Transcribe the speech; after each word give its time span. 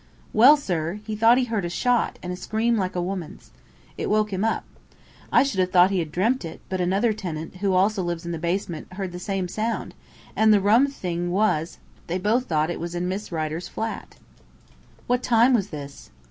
"Well, 0.33 0.57
sir, 0.57 0.93
he 1.05 1.15
thought 1.15 1.37
he 1.37 1.43
heard 1.43 1.63
a 1.63 1.69
shot, 1.69 2.17
and 2.23 2.33
a 2.33 2.35
scream 2.35 2.75
like 2.75 2.95
a 2.95 3.01
woman's. 3.03 3.51
It 3.99 4.09
woke 4.09 4.33
him 4.33 4.43
up. 4.43 4.63
I 5.31 5.43
should 5.43 5.59
have 5.59 5.69
thought 5.71 5.91
he 5.91 5.99
had 5.99 6.11
dreamt 6.11 6.43
it, 6.43 6.59
but 6.69 6.81
another 6.81 7.13
tenant, 7.13 7.57
who 7.57 7.73
also 7.75 8.01
lives 8.01 8.25
in 8.25 8.31
the 8.31 8.39
basement, 8.39 8.93
heard 8.93 9.11
the 9.11 9.19
same 9.19 9.47
sound, 9.47 9.93
and 10.35 10.51
the 10.51 10.59
rum 10.59 10.87
thing 10.87 11.29
was 11.29 11.77
they 12.07 12.17
both 12.17 12.45
thought 12.45 12.71
it 12.71 12.79
was 12.79 12.95
in 12.95 13.07
Miss 13.07 13.31
Rider's 13.31 13.67
flat." 13.67 14.15
"What 15.05 15.21
time 15.21 15.53
was 15.53 15.67
this?" 15.69 16.09